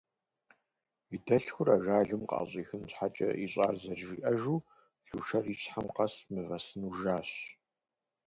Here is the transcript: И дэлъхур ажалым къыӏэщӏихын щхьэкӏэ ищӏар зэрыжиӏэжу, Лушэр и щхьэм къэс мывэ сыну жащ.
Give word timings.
И 1.15 1.17
дэлъхур 1.25 1.67
ажалым 1.75 2.21
къыӏэщӏихын 2.29 2.83
щхьэкӏэ 2.91 3.29
ищӏар 3.45 3.75
зэрыжиӏэжу, 3.81 4.59
Лушэр 5.07 5.45
и 5.53 5.55
щхьэм 5.59 5.87
къэс 5.95 6.15
мывэ 6.31 6.57
сыну 6.65 6.91
жащ. 6.99 7.29